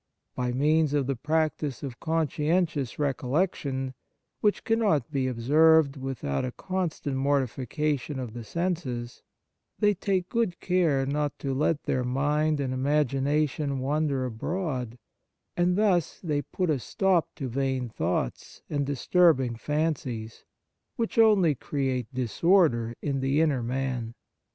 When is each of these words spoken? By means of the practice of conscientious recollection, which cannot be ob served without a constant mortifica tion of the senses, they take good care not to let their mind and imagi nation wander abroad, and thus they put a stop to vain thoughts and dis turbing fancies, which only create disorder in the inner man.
By 0.33 0.51
means 0.51 0.95
of 0.95 1.05
the 1.05 1.15
practice 1.15 1.83
of 1.83 1.99
conscientious 1.99 2.97
recollection, 2.97 3.93
which 4.39 4.63
cannot 4.63 5.11
be 5.11 5.29
ob 5.29 5.39
served 5.39 5.95
without 5.95 6.43
a 6.43 6.51
constant 6.51 7.17
mortifica 7.17 7.99
tion 7.99 8.17
of 8.17 8.33
the 8.33 8.43
senses, 8.43 9.21
they 9.77 9.93
take 9.93 10.27
good 10.27 10.59
care 10.59 11.05
not 11.05 11.37
to 11.37 11.53
let 11.53 11.83
their 11.83 12.03
mind 12.03 12.59
and 12.59 12.73
imagi 12.73 13.21
nation 13.21 13.77
wander 13.77 14.25
abroad, 14.25 14.97
and 15.55 15.77
thus 15.77 16.19
they 16.23 16.41
put 16.41 16.71
a 16.71 16.79
stop 16.79 17.35
to 17.35 17.47
vain 17.47 17.87
thoughts 17.87 18.63
and 18.71 18.87
dis 18.87 19.05
turbing 19.05 19.55
fancies, 19.59 20.45
which 20.95 21.19
only 21.19 21.53
create 21.53 22.11
disorder 22.11 22.95
in 23.03 23.19
the 23.19 23.39
inner 23.39 23.61
man. 23.61 24.15